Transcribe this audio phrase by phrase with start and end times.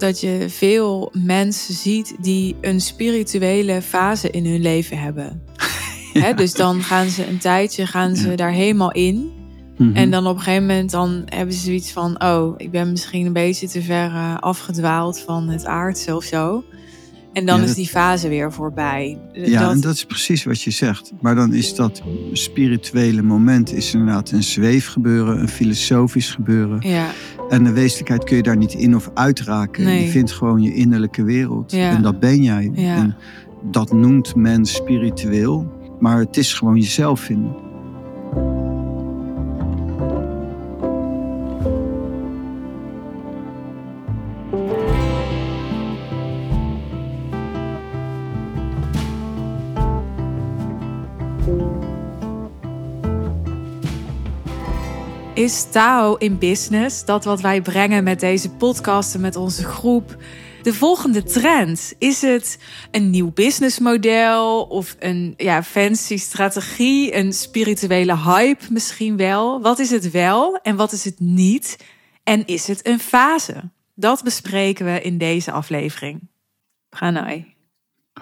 [0.00, 5.42] dat je veel mensen ziet die een spirituele fase in hun leven hebben.
[6.36, 8.36] Dus dan gaan ze een tijdje gaan ze Ja.
[8.36, 9.30] daar helemaal in.
[9.76, 9.96] Mhm.
[9.96, 12.22] En dan op een gegeven moment dan hebben ze zoiets van...
[12.22, 16.64] oh, ik ben misschien een beetje te ver eh, afgedwaald van het aardse of zo.
[17.38, 19.18] En dan Ja, is die fase weer voorbij.
[19.32, 21.12] Ja, Dat- en dat is precies wat je zegt.
[21.20, 26.88] Maar dan is dat spirituele moment is inderdaad een zweefgebeuren, een filosofisch gebeuren.
[26.88, 27.06] ja,
[27.48, 29.84] En de wezenlijkheid kun je daar niet in of uitraken.
[29.84, 30.04] Nee.
[30.04, 31.72] Je vindt gewoon je innerlijke wereld.
[31.72, 31.90] Ja.
[31.90, 32.70] En dat ben jij.
[32.74, 33.16] En
[33.62, 35.72] dat noemt men spiritueel.
[36.00, 37.52] Maar het is gewoon jezelf vinden.
[55.38, 60.16] Is Tao in business, dat wat wij brengen met deze podcast en met onze groep,
[60.62, 61.94] de volgende trend?
[61.98, 62.58] Is het
[62.90, 69.60] een nieuw businessmodel of een ja, fancy strategie, een spirituele hype misschien wel?
[69.60, 71.84] Wat is het wel en wat is het niet?
[72.22, 73.70] En is het een fase?
[73.94, 76.28] Dat bespreken we in deze aflevering.
[76.88, 77.54] Pranay.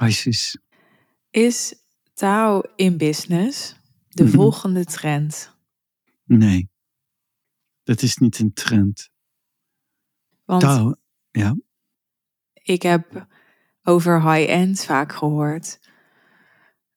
[0.03, 0.59] Isis.
[1.31, 1.75] Is
[2.15, 3.77] Tao in business
[4.09, 4.33] de Mhm.
[4.35, 5.55] volgende trend?
[6.25, 6.69] Nee.
[7.87, 9.11] Dat is niet een trend.
[10.45, 10.97] Want
[11.31, 11.57] ja.
[12.53, 13.27] ik heb
[13.83, 15.79] over high-end vaak gehoord.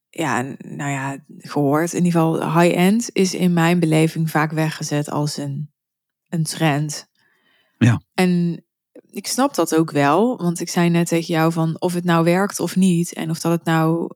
[0.10, 1.94] Ja, nou ja, gehoord.
[1.94, 5.72] In ieder geval, high-end is in mijn beleving vaak weggezet als een,
[6.30, 7.08] een trend.
[7.78, 8.02] Ja.
[8.14, 8.64] En
[9.10, 12.24] ik snap dat ook wel, want ik zei net tegen jou van of het nou
[12.24, 13.14] werkt of niet.
[13.14, 14.14] En of dat het nou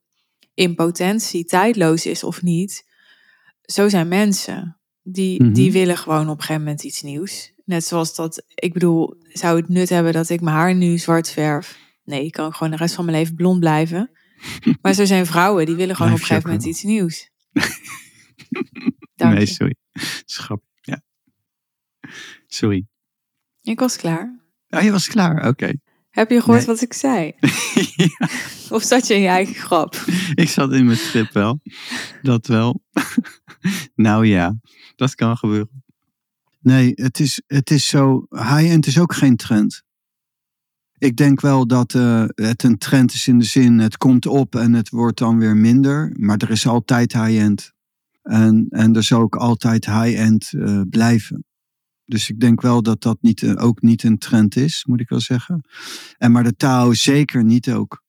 [0.54, 2.86] in potentie tijdloos is of niet.
[3.62, 4.78] Zo zijn mensen.
[5.04, 5.54] Die, Mhm.
[5.54, 7.54] die willen gewoon op een gegeven moment iets nieuws.
[7.66, 11.30] Net zoals dat, ik bedoel, zou het nut hebben dat ik mijn haar nu zwart
[11.30, 11.78] verf?
[12.04, 14.12] Nee, ik kan gewoon de rest van mijn leven blond blijven.
[14.82, 17.30] Maar zo zijn vrouwen, die willen gewoon Blijf op een gegeven moment iets nieuws.
[19.16, 19.76] Dank nee, sorry.
[20.26, 20.64] Schap.
[20.82, 21.02] Ja.
[22.48, 22.86] Sorry.
[23.62, 24.40] Ik was klaar.
[24.70, 25.48] Ah, je was klaar.
[25.48, 25.74] Oké.
[26.10, 26.68] Heb je gehoord Nee.
[26.68, 27.34] wat ik zei?
[27.96, 28.30] Ja,
[28.70, 29.96] Of zat je in je eigen grap?
[30.34, 31.60] ik zat in mijn trip wel.
[32.22, 32.82] Dat wel.
[33.96, 34.56] nou ja,
[34.96, 35.84] dat kan gebeuren.
[36.60, 38.26] Nee, het is, het is zo.
[38.30, 39.84] High-end is ook geen trend.
[40.98, 44.56] Ik denk wel dat eh, het een trend is in de zin, het komt op
[44.56, 46.14] en het wordt dan weer minder.
[46.18, 47.72] Maar er is altijd high-end.
[48.22, 51.46] En, en er zal ook altijd high-end eh, blijven.
[52.06, 55.10] Dus ik denk wel dat dat niet, eh, ook niet een trend is, moet ik
[55.10, 55.62] wel zeggen.
[56.18, 58.04] En maar de taal zeker niet ook.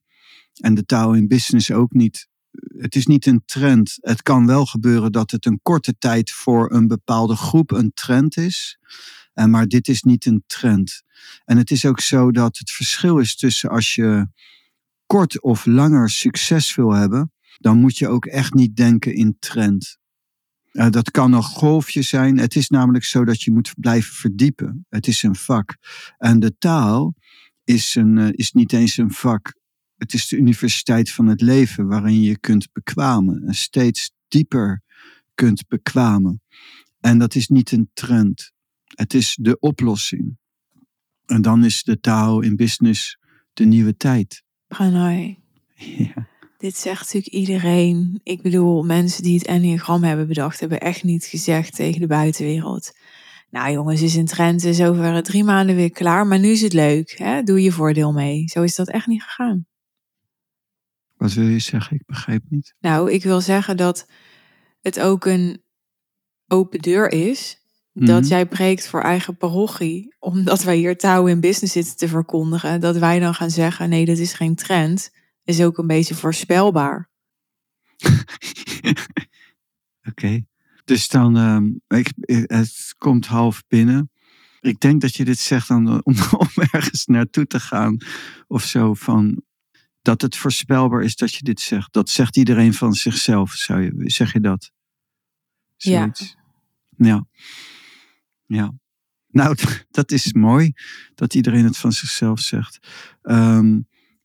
[0.60, 2.28] En de taal in business ook niet.
[2.76, 3.97] Het is niet een trend.
[4.00, 8.37] Het kan wel gebeuren dat het een korte tijd voor een bepaalde groep een trend
[8.37, 8.78] is.
[9.32, 11.03] En maar dit is niet een trend.
[11.44, 14.28] En het is ook zo dat het verschil is tussen als je
[15.06, 19.98] kort of langer succes wil hebben, dan moet je ook echt niet denken in trend.
[20.72, 22.38] Eh, dat kan een golfje zijn.
[22.38, 24.87] Het is namelijk zo dat je moet blijven verdiepen.
[24.88, 25.76] Het is een vak.
[26.19, 27.14] En de taal
[27.64, 29.54] is, een, eh, is niet eens een vak.
[30.04, 34.82] Het is de universiteit van het leven waarin je kunt bekwamen en steeds dieper
[35.34, 36.42] kunt bekwamen.
[37.00, 38.53] En dat is niet een trend.
[38.84, 40.38] Het is de oplossing.
[41.26, 43.19] En dan is de taal in business
[43.53, 44.43] de nieuwe tijd.
[44.66, 45.38] Pranay,
[45.75, 46.28] Ja.
[46.59, 48.20] dit zegt natuurlijk iedereen.
[48.22, 52.93] Ik bedoel, mensen die het Enneagram hebben bedacht, hebben echt niet gezegd tegen de buitenwereld.
[53.50, 56.72] Nou jongens, is een trend, is over drie maanden weer klaar, maar nu is het
[56.72, 57.19] leuk.
[57.19, 57.43] Hè?
[57.43, 58.48] Doe je voordeel mee.
[58.48, 59.66] Zo is dat echt niet gegaan.
[61.24, 61.96] Wat wil je zeggen?
[61.96, 62.74] Ik begrijp niet.
[62.80, 64.06] Nou, ik wil zeggen dat
[64.80, 65.62] het ook een
[66.46, 67.58] open deur is.
[67.92, 68.28] Dat Mhm.
[68.28, 72.80] jij preekt voor eigen parochie, omdat wij hier touw in business zitten te verkondigen.
[72.80, 75.10] Dat wij dan gaan zeggen: nee, dat is geen trend.
[75.44, 77.10] Is ook een beetje voorspelbaar.
[80.10, 80.44] Oké.
[80.84, 82.12] Dus dan, ehm, ik,
[82.46, 84.10] het komt half binnen.
[84.60, 86.14] Ik denk dat je dit zegt dan om,
[86.44, 87.96] om ergens naartoe te gaan
[88.46, 88.94] of zo.
[88.94, 89.43] Van,
[90.04, 91.92] dat het voorspelbaar is dat je dit zegt.
[91.92, 94.72] Dat zegt iedereen van zichzelf, zou je, zeg je dat?
[95.76, 95.98] Ja.
[95.98, 96.36] Zoiets.
[96.96, 97.26] Ja.
[98.46, 98.72] Ja.
[99.28, 99.56] Nou,
[99.90, 100.72] dat is mooi
[101.14, 102.78] dat iedereen het van zichzelf zegt.
[103.22, 103.80] Ehm,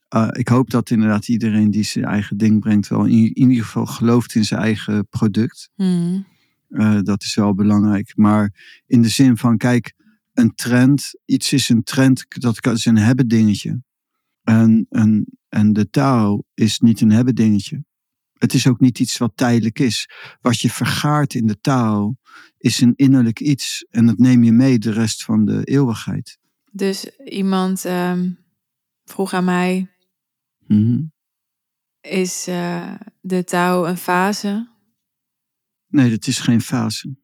[0.08, 3.66] eh, ik hoop dat inderdaad iedereen die zijn eigen ding brengt, wel in, in ieder
[3.66, 5.70] geval gelooft in zijn eigen product.
[5.76, 6.26] Hmm.
[6.70, 8.12] Eh, dat is wel belangrijk.
[8.16, 9.94] Maar in de zin van, kijk,
[10.34, 13.82] een trend, iets is een trend, dat kan- is een hebben dingetje.
[14.44, 17.84] En, en, en de taal is niet een hebben dingetje.
[18.34, 20.10] Het is ook niet iets wat tijdelijk is.
[20.42, 22.18] Wat je vergaart in de taal
[22.58, 23.86] is een innerlijk iets.
[23.90, 26.38] En dat neem je mee de rest van de eeuwigheid.
[26.72, 28.32] Dus iemand ehm,
[29.04, 29.88] vroeg aan mij:
[30.68, 31.02] Mhm.
[32.02, 34.70] is eh, de touw een fase?
[35.88, 37.18] Nee, dat is geen fase.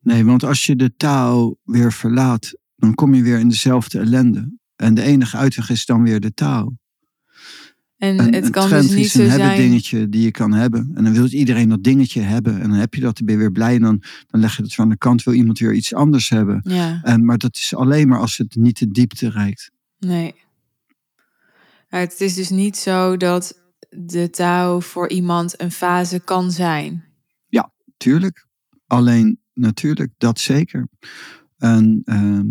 [0.00, 4.56] Nee, want als je de taal weer verlaat, dan kom je weer in dezelfde ellende.
[4.76, 6.78] En de enige uitweg is dan weer de taal.
[7.98, 9.56] En Een, het kan dus niet is zo een zijn.
[9.60, 10.90] dingetje die je kan hebben.
[10.94, 12.60] En dan wil iedereen dat dingetje hebben.
[12.60, 13.74] En dan heb je dat, dan ben je weer blij.
[13.74, 16.28] En dan, dan leg je dat zo aan de kant, wil iemand weer iets anders
[16.28, 16.60] hebben.
[16.62, 19.70] Ja, En, maar dat is alleen maar als het niet de diepte reikt.
[19.98, 20.34] nee.
[21.90, 23.60] Maar Het is dus niet zo dat
[23.90, 27.04] de touw voor iemand een fase kan zijn.
[27.96, 28.46] Tuurlijk.
[28.86, 30.88] Alleen natuurlijk, dat zeker.
[31.56, 32.46] En ehm,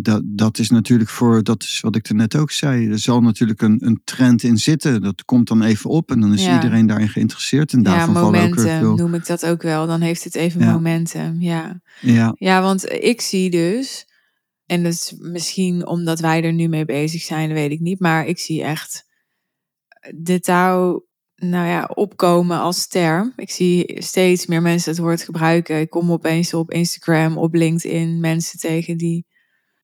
[0.00, 2.88] dat, dat is natuurlijk voor, dat is wat ik er net ook zei.
[2.88, 5.02] Er zal natuurlijk een, een trend in zitten.
[5.02, 6.54] Dat komt dan even op en dan is Ja.
[6.54, 7.72] iedereen daarin geïnteresseerd.
[7.72, 8.94] En Ja, daarvan vallen ook weer momentum veel.
[8.96, 9.86] noem ik dat ook wel.
[9.86, 10.72] Dan heeft het even Ja.
[10.72, 11.80] momentum, ja.
[12.00, 14.06] Ja, Ja, want ik zie dus,
[14.66, 18.00] en dat is misschien omdat wij er nu mee bezig zijn, dat weet ik niet,
[18.00, 19.04] maar ik zie echt
[20.14, 23.32] de touw, nou ja, opkomen als term.
[23.36, 25.80] Ik zie steeds meer mensen het woord gebruiken.
[25.80, 29.26] Ik kom opeens op Instagram, op LinkedIn mensen tegen die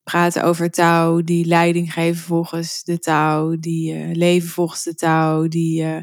[0.03, 5.47] praten over touw, die leiding geven volgens de touw, die eh, leven volgens de touw,
[5.47, 6.01] die eh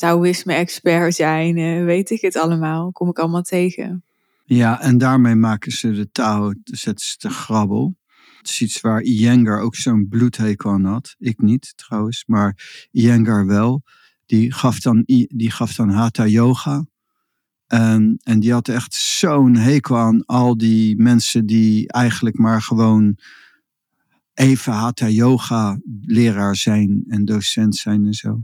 [0.00, 2.92] Taoïsme-expert zijn, eh, weet ik het allemaal.
[2.92, 4.04] Kom ik allemaal tegen.
[4.44, 7.96] ja, en daarmee maken ze de taal, zetten ze te grabbel.
[8.38, 11.14] Het is iets waar Iyengar ook zo'n bloedhekel aan had.
[11.18, 13.82] Ik niet trouwens, maar Iyengar wel.
[14.26, 16.86] Die gaf dan, die gaf dan Hatha Yoga.
[17.70, 23.16] En, en die had echt zo'n hekel aan al die mensen die eigenlijk maar gewoon
[24.34, 28.42] even Hatha Yoga leraar zijn en docent zijn en zo.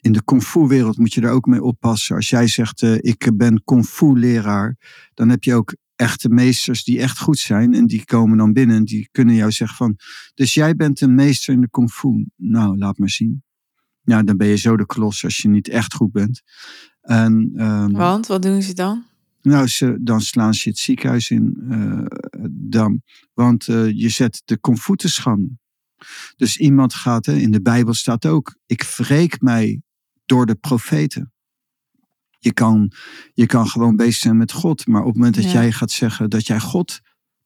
[0.00, 2.16] In de kung fu wereld moet je er ook mee oppassen.
[2.16, 4.76] Als jij zegt eh, ik ben kung fu leraar,
[5.14, 8.76] dan heb je ook echte meesters die echt goed zijn en die komen dan binnen
[8.76, 9.96] en die kunnen jou zeggen van,
[10.34, 12.26] dus jij bent een meester in de kung fu.
[12.36, 13.42] Nou, laat maar zien.
[14.02, 16.42] Ja, dan ben je zo de klos als je niet echt goed bent.
[17.00, 19.04] En, ehm, Want, wat doen ze dan?
[19.42, 21.56] nou, ze, dan slaan ze het ziekenhuis in.
[21.70, 23.02] eh, dan,
[23.34, 24.58] want eh, je zet de
[24.96, 25.48] te schande.
[26.36, 29.82] Dus iemand gaat, hè, in de Bijbel staat ook, ik wreek mij
[30.24, 31.32] door de profeten.
[32.38, 32.92] Je kan,
[33.32, 35.50] je kan gewoon bezig zijn met God, maar op het moment dat Ja.
[35.52, 37.00] jij gaat zeggen dat jij God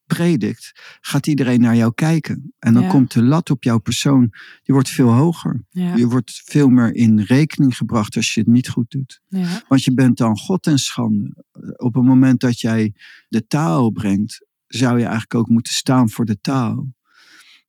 [0.06, 2.54] predikt, gaat iedereen naar jou kijken.
[2.58, 2.88] En dan Ja.
[2.88, 4.20] komt de lat op jouw persoon,
[4.62, 5.64] die wordt veel hoger.
[5.70, 9.20] Ja, Je wordt veel meer in rekening gebracht als je het niet goed doet.
[9.26, 11.44] ja, Want je bent dan God en schande.
[11.76, 12.94] Op het moment dat jij
[13.28, 16.94] de taal brengt, zou je eigenlijk ook moeten staan voor de taal.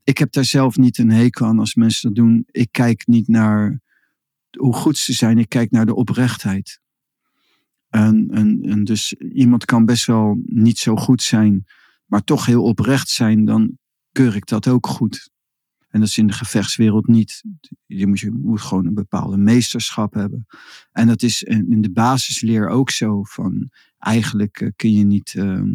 [0.04, 2.44] Ik heb daar zelf niet een hekel aan als mensen dat doen.
[2.52, 3.80] Ik kijk niet naar
[4.58, 6.80] hoe goed ze zijn, ik kijk naar de oprechtheid.
[7.90, 11.66] En, en, en dus iemand kan best wel niet zo goed zijn,
[12.08, 13.78] maar toch heel oprecht zijn, dan
[14.12, 15.30] keur ik dat ook goed.
[15.90, 17.44] En dat is in de gevechtswereld niet.
[17.86, 20.46] Je moet, je gewoon een bepaalde meesterschap hebben.
[20.92, 23.24] En dat is in de basisleer ook zo.
[23.24, 25.34] Van eigenlijk eh, kun je niet.
[25.36, 25.74] ehm,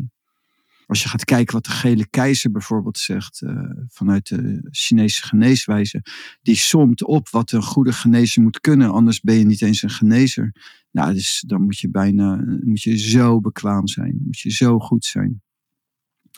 [0.87, 3.43] als je gaat kijken wat de gele keizer bijvoorbeeld zegt.
[3.43, 6.03] eh, vanuit de Chinese geneeswijze.
[6.43, 8.91] Die somt op wat een goede genezer moet kunnen.
[8.91, 10.55] Anders ben je niet eens een genezer.
[10.91, 12.45] Nou, dus dan moet je bijna.
[12.61, 14.21] Moet je zo bekwaam zijn.
[14.25, 15.43] Moet je zo goed zijn.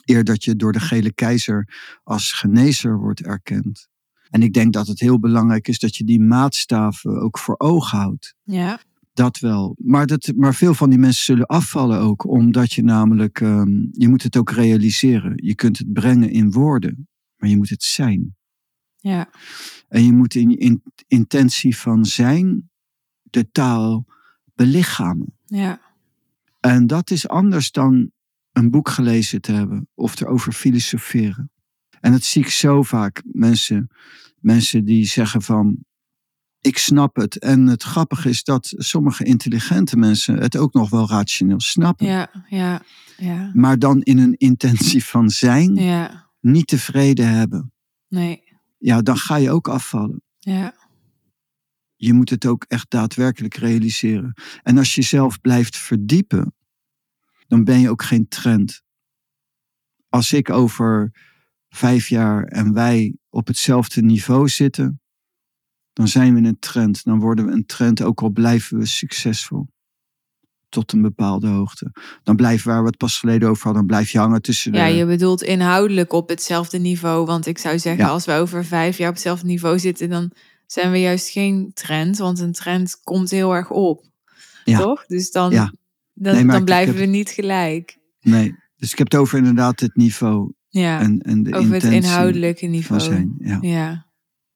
[0.05, 1.67] Eer dat je door de gele keizer
[2.03, 3.87] als genezer wordt erkend.
[4.29, 7.97] En ik denk dat het heel belangrijk is dat je die maatstaven ook voor ogen
[7.97, 8.35] houdt.
[8.43, 8.79] ja,
[9.13, 9.75] Dat wel.
[9.79, 14.07] Maar, dat, maar veel van die mensen zullen afvallen ook, omdat je namelijk, ehm, je
[14.09, 15.33] moet het ook realiseren.
[15.35, 18.35] Je kunt het brengen in woorden, maar je moet het zijn.
[18.97, 19.29] ja,
[19.87, 22.69] En je moet in in, intentie van zijn
[23.21, 24.05] de taal
[24.55, 25.37] belichamen.
[25.45, 25.79] ja,
[26.59, 28.11] En dat is anders dan
[28.57, 31.51] een boek gelezen te hebben of erover filosoferen.
[31.99, 33.21] En dat zie ik zo vaak.
[33.25, 33.87] Mensen,
[34.39, 35.77] mensen die zeggen van,
[36.59, 37.39] ik snap het.
[37.39, 42.05] En het grappige is dat sommige intelligente mensen het ook nog wel rationeel snappen.
[42.07, 42.81] ja, ja,
[43.17, 47.73] ja, Maar dan in een intentie van zijn, ja, niet tevreden hebben.
[48.07, 48.43] nee,
[48.77, 50.21] Ja, dan ga je ook afvallen.
[50.39, 50.73] ja,
[51.95, 54.33] Je moet het ook echt daadwerkelijk realiseren.
[54.63, 56.53] En als je zelf blijft verdiepen,
[57.47, 58.81] dan ben je ook geen trend.
[60.09, 61.11] Als ik over
[61.69, 65.01] vijf jaar en wij op hetzelfde niveau zitten,
[65.93, 67.03] dan zijn we een trend.
[67.03, 69.67] Dan worden we een trend, ook al blijven we succesvol.
[70.69, 71.91] Tot een bepaalde hoogte.
[72.23, 74.77] Dan blijven waar we het pas geleden over hadden, dan blijf je hangen tussen de...
[74.77, 77.25] ja, je bedoelt inhoudelijk op hetzelfde niveau.
[77.25, 78.09] Want ik zou zeggen, Ja.
[78.11, 80.31] als we over vijf jaar op hetzelfde niveau zitten, dan
[80.65, 82.17] zijn we juist geen trend.
[82.17, 84.05] Want een trend komt heel erg op.
[84.63, 84.79] Ja.
[84.79, 85.05] Toch?
[85.05, 85.73] Dus dan, Ja.
[86.15, 87.97] Dan, Nee, dan blijven heb- we niet gelijk.
[88.21, 90.53] Nee, dus ik heb het over inderdaad het niveau.
[90.69, 93.01] Ja, En, en de over het inhoudelijke niveau.
[93.01, 93.35] zijn.
[93.37, 93.57] Ja.
[93.61, 94.05] Ja,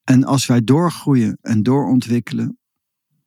[0.03, 2.57] En als wij doorgroeien en doorontwikkelen,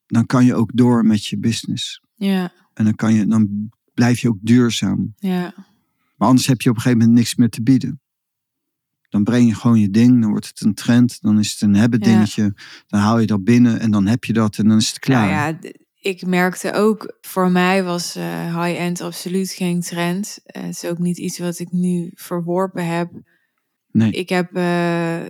[0.07, 2.03] dan kan je ook door met je business.
[2.15, 5.15] ja, En dan, kan je, dan blijf je ook duurzaam.
[5.17, 5.55] ja,
[6.17, 8.01] Maar anders heb je op een gegeven moment niks meer te bieden.
[9.09, 11.75] Dan breng je gewoon je ding, dan wordt het een trend, dan is het een
[11.75, 12.05] hebben Ja.
[12.05, 12.55] dingetje.
[12.87, 15.31] Dan haal je dat binnen en dan heb je dat en dan is het klaar.
[15.31, 20.39] Nou ja, d- ik merkte ook, voor mij was eh, high-end absoluut geen trend.
[20.45, 23.11] Eh, het is ook niet iets wat ik nu verworpen heb.
[23.91, 24.11] Nee.
[24.11, 25.21] Ik heb eh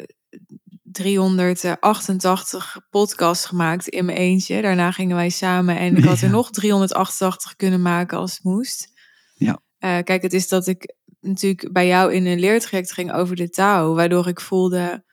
[0.82, 4.62] 388 podcasts gemaakt in mijn eentje.
[4.62, 6.30] Daarna gingen wij samen en ik had er Ja.
[6.30, 8.88] nog 388 kunnen maken als het moest.
[9.34, 9.60] Ja.
[9.78, 13.48] Eh, kijk, het is dat ik natuurlijk bij jou in een leertraject ging over de
[13.48, 15.04] touw, waardoor ik voelde,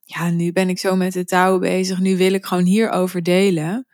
[0.00, 3.86] ja, nu ben ik zo met de touw bezig, nu wil ik gewoon hierover delen.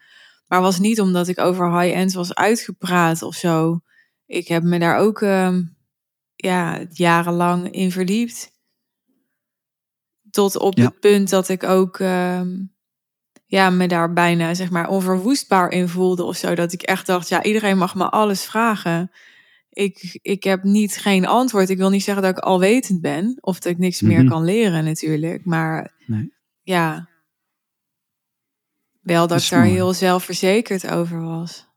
[0.52, 3.80] Maar was niet omdat ik over high-end was uitgepraat of zo.
[4.26, 5.62] Ik heb me daar ook ehm,
[6.34, 8.50] ja, jarenlang in verdiept.
[10.30, 10.84] Tot op Ja.
[10.84, 12.48] het punt dat ik ook ehm,
[13.46, 16.54] ja, me daar bijna zeg maar onverwoestbaar in voelde of zo.
[16.54, 19.10] Dat ik echt dacht, ja, iedereen mag me alles vragen.
[19.70, 21.68] Ik, ik heb niet geen antwoord.
[21.68, 23.38] Ik wil niet zeggen dat ik alwetend ben.
[23.40, 24.28] Of dat ik niks meer Mhm.
[24.28, 25.44] kan leren natuurlijk.
[25.44, 26.32] Maar Nee.
[26.62, 27.08] ja,
[29.02, 29.72] wel dat, ik daar mooi.
[29.72, 31.70] heel zelfverzekerd over was.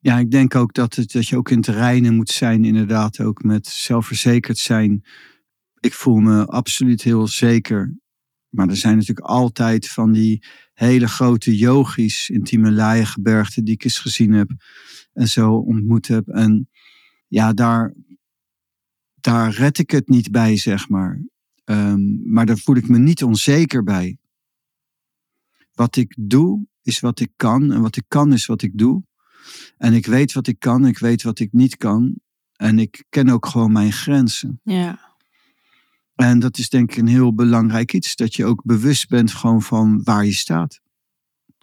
[0.00, 3.42] Ja, ik denk ook dat, het, dat je ook in terreinen moet zijn, inderdaad, ook
[3.42, 5.04] met zelfverzekerd zijn.
[5.80, 7.96] Ik voel me absoluut heel zeker.
[8.48, 13.84] Maar er zijn natuurlijk altijd van die hele grote yogis in het Himalaya-gebergte die ik
[13.84, 14.50] eens gezien heb
[15.12, 16.28] en zo ontmoet heb.
[16.28, 16.68] En
[17.26, 17.94] ja, daar,
[19.14, 21.24] daar red ik het niet bij, zeg maar.
[21.64, 24.18] Ehm, maar daar voel ik me niet onzeker bij.
[25.78, 27.72] Wat ik doe, is wat ik kan.
[27.72, 29.02] En wat ik kan, is wat ik doe.
[29.76, 32.14] En ik weet wat ik kan, ik weet wat ik niet kan.
[32.56, 34.60] En ik ken ook gewoon mijn grenzen.
[34.62, 35.14] Ja,
[36.14, 38.16] En dat is denk ik een heel belangrijk iets.
[38.16, 40.80] Dat je ook bewust bent gewoon van waar je staat.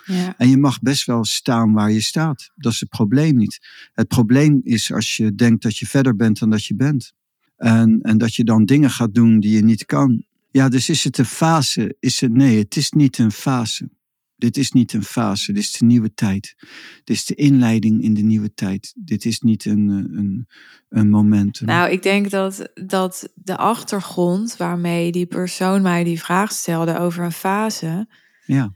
[0.06, 2.52] ja, En je mag best wel staan waar je staat.
[2.56, 3.60] Dat is het probleem niet.
[3.94, 7.14] Het probleem is als je denkt dat je verder bent dan dat je bent.
[7.58, 10.26] En, en dat je dan dingen gaat doen die je niet kan.
[10.52, 11.96] Ja, dus is het een fase?
[12.00, 13.90] Is het, nee, het is niet een fase.
[14.38, 16.56] Dit is niet een fase, dit is de nieuwe tijd.
[17.04, 18.94] Dit is de inleiding in de nieuwe tijd.
[18.98, 20.48] Dit is niet een, eh, een,
[20.90, 21.68] een momentum.
[21.68, 27.24] Nou, ik denk dat, dat de achtergrond waarmee die persoon mij die vraag stelde over
[27.24, 28.08] een fase,
[28.46, 28.74] ja,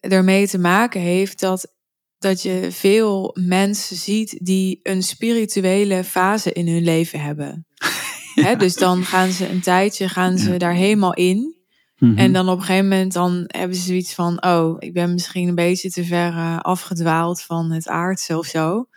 [0.00, 1.74] ermee te maken heeft dat,
[2.18, 7.64] dat je veel mensen ziet die een spirituele fase in hun leven hebben.
[8.58, 10.58] Dus dan gaan ze een tijdje gaan ze Ja.
[10.58, 11.59] daar helemaal in.
[12.00, 12.18] Mhm.
[12.18, 14.44] En dan op een gegeven moment dan hebben ze zoiets van...
[14.44, 18.88] oh, ik ben misschien een beetje te ver eh, afgedwaald van het aardse of zo.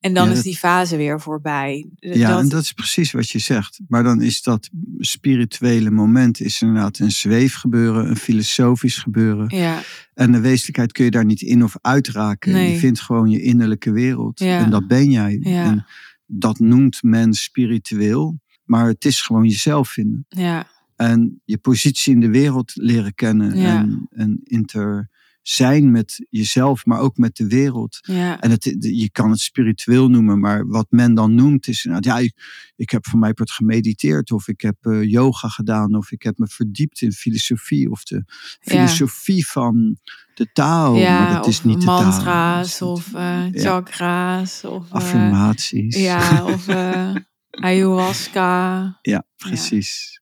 [0.00, 1.88] En dan Ja, is die fase weer voorbij.
[1.96, 3.80] Ja, Dat- en dat is precies wat je zegt.
[3.88, 9.56] Maar dan is dat spirituele moment is inderdaad een zweefgebeuren, een filosofisch gebeuren.
[9.58, 9.80] ja,
[10.14, 12.52] En de wezenlijkheid kun je daar niet in of uitraken.
[12.52, 12.72] Nee.
[12.72, 14.38] Je vindt gewoon je innerlijke wereld.
[14.38, 14.58] Ja.
[14.64, 15.38] En dat ben jij.
[15.40, 15.64] Ja.
[15.64, 15.86] En
[16.26, 18.40] dat noemt men spiritueel.
[18.64, 20.24] Maar het is gewoon jezelf vinden.
[20.28, 23.56] ja, En je positie in de wereld leren kennen.
[23.56, 23.78] Ja.
[23.78, 25.10] En, en inter
[25.48, 27.98] zijn met jezelf, maar ook met de wereld.
[28.02, 28.40] ja.
[28.40, 32.18] En het, je kan het spiritueel noemen, maar wat men dan noemt is, nou, ja,
[32.18, 32.34] ik,
[32.76, 36.38] ik heb voor mij part gemediteerd, of ik heb eh, yoga gedaan, of ik heb
[36.38, 38.24] me verdiept in filosofie, of de
[38.60, 39.98] filosofie van
[40.34, 40.96] de Tao.
[40.96, 44.64] ja, maar dat is niet de mantra's of eh, chakra's.
[44.64, 45.96] Of, eh, affirmaties.
[45.96, 46.68] ja, of
[47.50, 48.98] ayahuasca.
[49.02, 50.20] Ja, precies.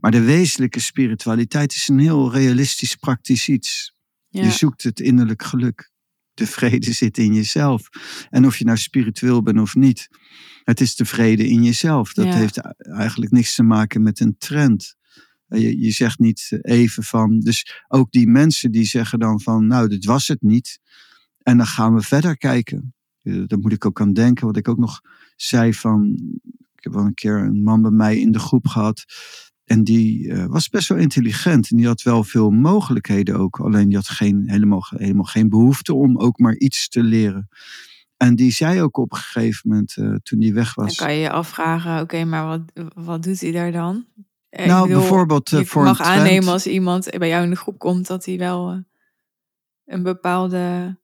[0.00, 3.94] Maar de wezenlijke spiritualiteit is een heel realistisch, praktisch iets.
[4.28, 5.90] Ja, Je zoekt het innerlijk geluk.
[6.34, 7.88] De vrede zit in jezelf.
[8.30, 10.08] En of je nou spiritueel bent of niet,
[10.64, 12.12] het is de vrede in jezelf.
[12.12, 12.34] Dat Ja.
[12.34, 14.94] heeft eigenlijk niks te maken met een trend.
[15.46, 17.38] Je, je zegt niet even van.
[17.40, 20.78] Dus ook die mensen die zeggen dan van, nou, dit was het niet.
[21.42, 22.94] En dan gaan we verder kijken.
[23.22, 24.46] Eh, Daar moet ik ook aan denken.
[24.46, 25.00] Wat ik ook nog
[25.36, 26.12] zei van.
[26.74, 29.04] Ik heb wel een keer een man bij mij in de groep gehad.
[29.70, 31.70] En die eh, was best wel intelligent.
[31.70, 33.60] En die had wel veel mogelijkheden ook.
[33.60, 37.48] Alleen die had geen, helemaal, helemaal geen behoefte om ook maar iets te leren.
[38.16, 40.96] En die zei ook op een gegeven moment, eh, toen hij weg dan was.
[40.96, 42.60] kan je je afvragen, oké, maar wat,
[42.94, 44.06] wat doet hij daar dan?
[44.50, 46.18] Ik nou, bedoel, bijvoorbeeld je voor mag een trend.
[46.18, 48.84] aannemen als iemand bij jou in de groep komt dat hij wel
[49.84, 50.96] een bepaalde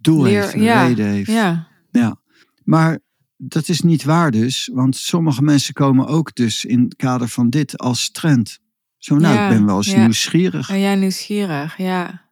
[0.00, 1.30] doel leer- heeft, een ja, reden heeft.
[1.30, 2.20] ja, Ja,
[2.64, 2.98] maar
[3.40, 7.50] dat is niet waar dus, want sommige mensen komen ook dus in het kader van
[7.50, 8.60] dit als trend.
[8.96, 10.00] Zo, nou, Ja, ik ben wel eens ja.
[10.02, 10.68] nieuwsgierig.
[10.68, 11.76] ben jij nieuwsgierig?
[11.76, 12.30] Ja,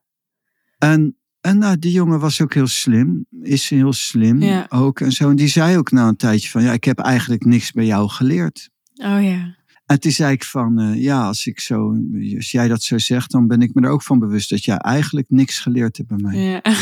[0.79, 3.27] En, En nou, die jongen was ook heel slim.
[3.43, 4.67] Is heel slim Ja.
[4.69, 5.01] ook.
[5.01, 5.31] En zo.
[5.31, 6.63] En die zei ook na een tijdje van...
[6.63, 8.71] Ja, ik heb eigenlijk niks bij jou geleerd.
[8.95, 9.55] Oh ja.
[9.87, 10.79] En toen zei ik van...
[10.81, 11.97] eh, ja, als, ik zo,
[12.37, 13.31] als jij dat zo zegt...
[13.31, 14.51] dan ben ik me er ook van bewust...
[14.51, 16.39] dat jij eigenlijk niks geleerd hebt bij mij.
[16.39, 16.63] Ja.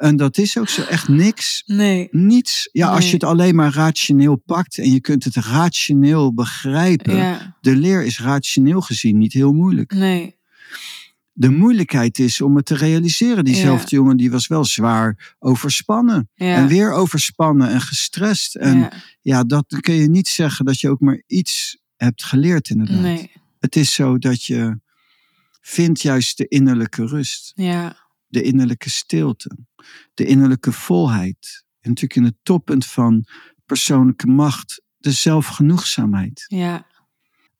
[0.00, 0.82] En dat is ook zo.
[0.82, 1.62] Echt niks.
[1.66, 2.08] Nee.
[2.10, 2.68] Niets.
[2.72, 4.78] Ja, als je het alleen maar rationeel pakt...
[4.78, 7.16] en je kunt het rationeel begrijpen...
[7.16, 7.56] Ja.
[7.60, 9.92] de leer is rationeel gezien niet heel moeilijk.
[9.94, 10.36] Nee.
[11.32, 13.44] De moeilijkheid is om het te realiseren.
[13.44, 16.30] Diezelfde jongen die was wel zwaar overspannen.
[16.34, 16.54] Ja.
[16.54, 18.54] En weer overspannen en gestrest.
[18.54, 18.88] En
[19.20, 19.44] ja.
[19.44, 23.00] dat kun je niet zeggen dat je ook maar iets hebt geleerd inderdaad.
[23.00, 23.30] Nee.
[23.58, 24.78] Het is zo dat je
[25.60, 27.52] vindt juist de innerlijke rust.
[27.54, 27.99] Ja.
[28.30, 29.56] De innerlijke stilte.
[30.14, 31.64] De innerlijke volheid.
[31.80, 33.24] En natuurlijk in het toppunt van
[33.66, 34.82] persoonlijke macht.
[34.96, 36.44] De zelfgenoegzaamheid.
[36.46, 36.86] Ja.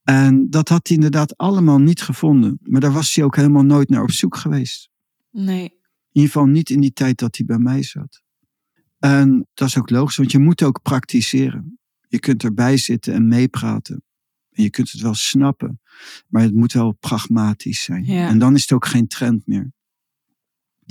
[0.03, 2.59] En dat had hij inderdaad allemaal niet gevonden.
[2.63, 4.91] Maar daar was hij ook helemaal nooit naar op zoek geweest.
[5.31, 5.63] Nee.
[5.63, 8.23] In ieder geval niet in die tijd dat hij bij mij zat.
[8.99, 11.79] En dat is ook logisch, want je moet ook praktiseren.
[12.09, 14.03] Je kunt erbij zitten en meepraten.
[14.51, 15.81] En je kunt het wel snappen.
[16.27, 18.05] Maar het moet wel pragmatisch zijn.
[18.05, 18.29] Ja.
[18.29, 19.73] En dan is het ook geen trend meer.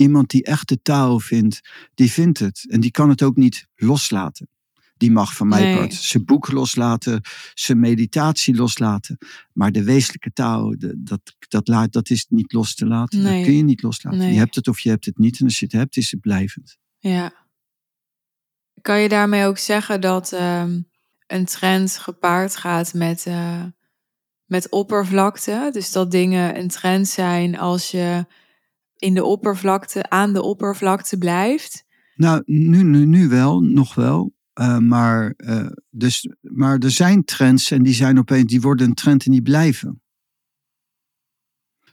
[0.00, 1.60] Iemand die echt de taal vindt,
[1.94, 2.64] die vindt het.
[2.68, 4.48] En die kan het ook niet loslaten.
[4.96, 5.76] Die mag van mij Nee.
[5.76, 7.20] part zijn boek loslaten,
[7.54, 9.18] zijn meditatie loslaten.
[9.52, 13.22] Maar de wezenlijke taal, dat, dat, laat, dat is niet los te laten.
[13.22, 13.36] Nee.
[13.36, 14.18] Dat kun je niet loslaten.
[14.18, 14.32] Nee.
[14.32, 15.38] Je hebt het of je hebt het niet.
[15.38, 16.78] En als je het hebt, is het blijvend.
[16.98, 17.32] Ja.
[18.80, 20.80] Kan je daarmee ook zeggen dat ehm,
[21.26, 23.64] een trend gepaard gaat met, eh,
[24.44, 25.68] met oppervlakte?
[25.72, 28.26] Dus dat dingen een trend zijn als je
[29.00, 31.84] in de oppervlakte, aan de oppervlakte blijft?
[32.14, 34.32] Nou, nu, nu, nu wel, nog wel.
[34.52, 38.94] Eh, maar, eh, dus, maar er zijn trends en die zijn opeens, die worden een
[38.94, 40.02] trend en die blijven.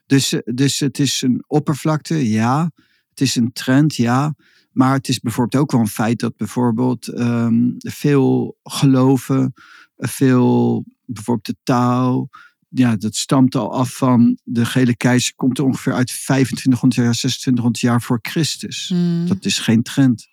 [0.06, 2.72] Dus, eh, dus het is een oppervlakte, ja.
[3.10, 4.36] Het is een trend, ja.
[4.72, 9.54] Maar het is bijvoorbeeld ook wel een feit dat bijvoorbeeld ehm, veel geloven,
[9.98, 12.30] veel bijvoorbeeld de taal,
[12.70, 17.14] ja, dat stamt al af van de gele keizer, komt er ongeveer uit 2500 jaar,
[17.14, 18.88] 2600 jaar voor Christus.
[18.88, 19.27] Hmm.
[19.27, 20.27] Dat is geen trend.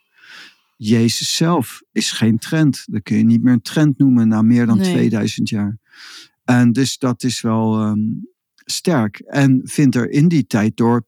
[0.77, 2.83] Jezus zelf is geen trend.
[2.87, 4.92] Dat kun je niet meer een trend noemen na meer dan Nee.
[4.92, 5.79] 2000 jaar.
[6.44, 8.01] En dus dat is wel ehm,
[8.64, 9.18] sterk.
[9.18, 11.07] En vindt er in die tijd door,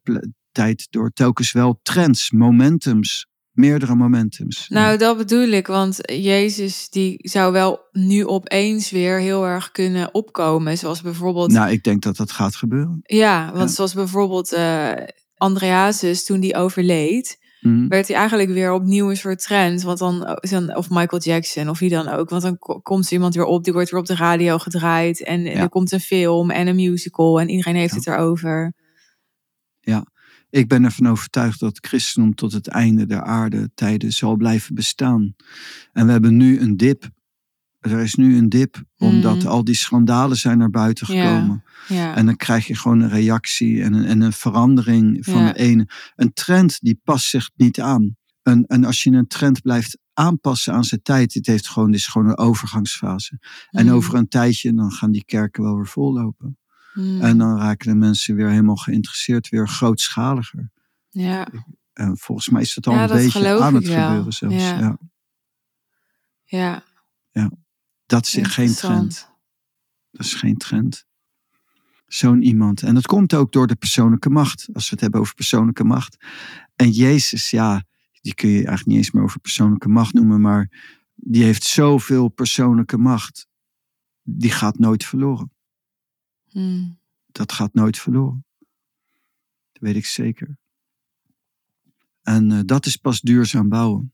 [0.52, 4.68] tijd door telkens wel trends, momentums, meerdere momentums.
[4.68, 10.14] Nou, dat bedoel ik, want Jezus die zou wel nu opeens weer heel erg kunnen
[10.14, 10.78] opkomen.
[10.78, 13.00] Zoals bijvoorbeeld nou, ik denk dat dat gaat gebeuren.
[13.02, 13.74] Ja, want Ja.
[13.74, 14.92] zoals bijvoorbeeld eh
[15.36, 17.88] Andreasus, toen die overleed, Mhm.
[17.88, 19.82] werd hij eigenlijk weer opnieuw een soort trend.
[19.82, 22.30] Want dan, dan- of Michael Jackson, of wie dan ook.
[22.30, 25.22] Want dan ko- komt er iemand weer op, die wordt weer op de radio gedraaid.
[25.24, 27.98] En er komt een film en een musical en iedereen heeft Ja.
[27.98, 28.72] het erover.
[30.56, 34.74] Ik ben ervan overtuigd dat het christendom tot het einde der aarde tijden zal blijven
[34.74, 35.34] bestaan.
[35.92, 37.10] En we hebben nu een dip.
[37.80, 39.46] Er is nu een dip, omdat Mhm.
[39.46, 41.64] al die schandalen zijn naar buiten gekomen.
[41.88, 45.52] Ja, En dan krijg je gewoon een reactie en een, en een verandering van Ja.
[45.52, 45.88] de ene.
[46.16, 48.16] Een trend die past zich niet aan.
[48.42, 52.00] En, en als je een trend blijft aanpassen aan zijn tijd, het heeft gewoon, dit
[52.00, 53.38] is gewoon een overgangsfase.
[53.70, 53.92] En Mm.
[53.92, 56.58] over een tijdje, dan gaan die kerken wel weer vollopen.
[56.96, 57.20] Mm.
[57.20, 60.70] En dan raken de mensen weer helemaal geïnteresseerd, weer grootschaliger.
[61.08, 61.48] ja,
[61.92, 64.06] En volgens mij is dat al Ja, een beetje aan het wel.
[64.06, 64.54] gebeuren zelfs.
[64.54, 64.98] Ja.
[66.44, 66.82] Ja.
[67.30, 67.50] ja.
[68.06, 69.28] Dat is geen trend.
[70.10, 71.06] Dat is geen trend.
[72.06, 72.82] Zo'n iemand.
[72.82, 74.68] En dat komt ook door de persoonlijke macht.
[74.72, 76.16] Als we het hebben over persoonlijke macht.
[76.76, 77.84] En Jezus, ja,
[78.20, 80.40] die kun je eigenlijk niet eens meer over persoonlijke macht noemen.
[80.40, 80.70] Maar
[81.14, 83.46] die heeft zoveel persoonlijke macht.
[84.22, 85.50] Die gaat nooit verloren.
[86.56, 86.98] Mm.
[87.26, 88.44] Dat gaat nooit verloren.
[89.72, 90.58] Dat weet ik zeker.
[92.22, 94.12] En eh, dat is pas duurzaam bouwen.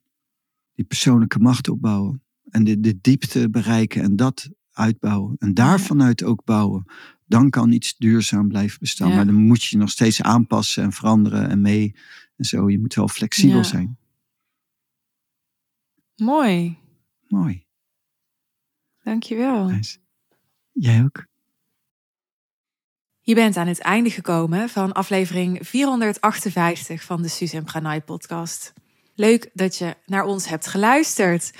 [0.72, 2.22] Die persoonlijke macht opbouwen.
[2.50, 5.36] En de, de diepte bereiken en dat uitbouwen.
[5.38, 6.84] En daarvanuit ook bouwen.
[7.26, 9.08] Dan kan iets duurzaam blijven bestaan.
[9.08, 9.14] Ja.
[9.16, 11.94] Maar dan moet je je nog steeds aanpassen en veranderen en mee.
[12.36, 12.70] En zo.
[12.70, 13.62] Je moet wel flexibel Ja.
[13.62, 13.96] zijn.
[16.16, 16.78] Mooi,
[17.28, 17.66] Mooi.
[19.02, 19.68] dankjewel.
[19.68, 19.98] Nice.
[20.72, 21.26] Jij ook?
[23.24, 28.72] Je bent aan het einde gekomen van aflevering 458 van de Suzanne Pranay podcast.
[29.14, 31.52] Leuk dat je naar ons hebt geluisterd.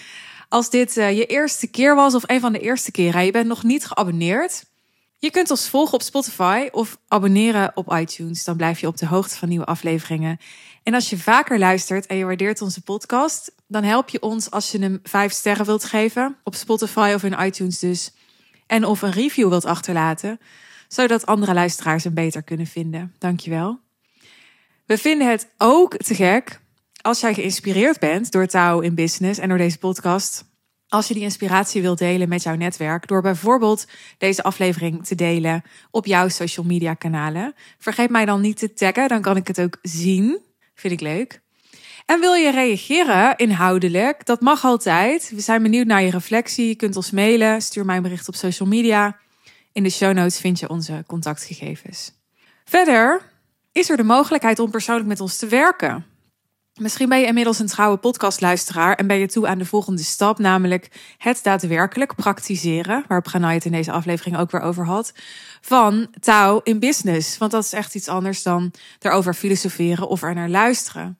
[0.48, 3.33] Als dit eh, je eerste keer was of een van de eerste keren en je
[3.33, 4.64] bent nog niet geabonneerd,
[5.18, 8.44] je kunt ons volgen op Spotify of abonneren op iTunes.
[8.44, 10.38] Dan blijf je op de hoogte van nieuwe afleveringen.
[10.83, 14.72] En als je vaker luistert en je waardeert onze podcast, dan help je ons als
[14.72, 18.12] je hem 5 sterren wilt geven op Spotify of in iTunes dus.
[18.66, 20.40] En of een review wilt achterlaten
[20.92, 23.14] zodat andere luisteraars hem beter kunnen vinden.
[23.18, 23.81] Dankjewel.
[24.87, 26.61] We vinden het ook te gek
[27.00, 30.44] als jij geïnspireerd bent door Touw in Business en door deze podcast.
[30.88, 33.87] Als je die inspiratie wilt delen met jouw netwerk, door bijvoorbeeld
[34.18, 37.55] deze aflevering te delen op jouw social media kanalen.
[37.78, 40.38] Vergeet mij dan niet te taggen, dan kan ik het ook zien.
[40.74, 41.40] Vind ik leuk.
[42.07, 44.26] En wil je reageren inhoudelijk?
[44.26, 45.31] Dat mag altijd.
[45.35, 46.68] We zijn benieuwd naar je reflectie.
[46.68, 47.62] Je kunt ons mailen.
[47.62, 49.20] Stuur mij een bericht op social media.
[49.73, 52.13] In de show notes vind je onze contactgegevens.
[52.65, 53.23] Verder
[53.73, 56.07] is er de mogelijkheid om persoonlijk met ons te werken.
[56.75, 60.39] Misschien ben je inmiddels een trouwe podcastluisteraar en ben je toe aan de volgende stap,
[60.39, 65.13] namelijk het daadwerkelijk praktiseren, waar Pranay het in deze aflevering ook weer over had,
[65.61, 67.39] van touw in business.
[67.39, 71.19] Want dat is echt iets anders dan erover filosoferen of er naar luisteren.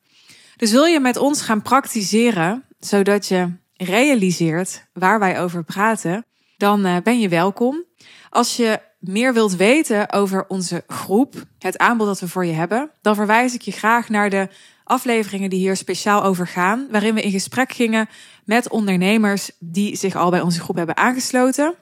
[0.57, 6.25] Dus wil je met ons gaan praktiseren, zodat je realiseert waar wij over praten,
[6.57, 7.85] dan eh, ben je welkom.
[8.31, 12.91] Als je meer wilt weten over onze groep, het aanbod dat we voor je hebben,
[13.03, 14.49] dan verwijs ik je graag naar de
[14.85, 18.09] afleveringen die hier speciaal over gaan, waarin we in gesprek gingen
[18.45, 21.75] met ondernemers die zich al bij onze groep hebben aangesloten.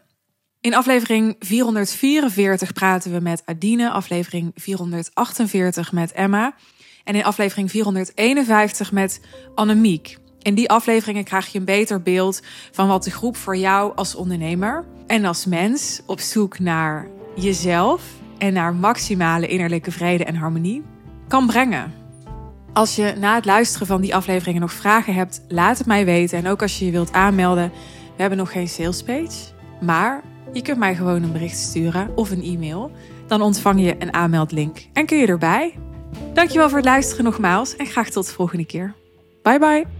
[0.60, 6.54] In aflevering 444 praten we met Adine, aflevering 448 met Emma
[7.04, 9.20] en in aflevering 451 met
[9.54, 10.18] Annemiek.
[10.42, 14.14] In die afleveringen krijg je een beter beeld van wat de groep voor jou als
[14.14, 18.02] ondernemer en als mens op zoek naar jezelf
[18.38, 20.82] en naar maximale innerlijke vrede en harmonie
[21.28, 21.92] kan brengen.
[22.72, 26.38] Als je na het luisteren van die afleveringen nog vragen hebt, laat het mij weten.
[26.38, 27.72] En ook als je je wilt aanmelden,
[28.16, 29.52] we hebben nog geen salespage.
[29.80, 30.22] Maar
[30.52, 32.90] je kunt mij gewoon een bericht sturen of een e-mail.
[33.26, 35.74] Dan ontvang je een aanmeldlink en kun je erbij.
[36.34, 38.94] Dankjewel voor het luisteren nogmaals en graag tot de volgende keer.
[39.42, 39.99] Bye bye.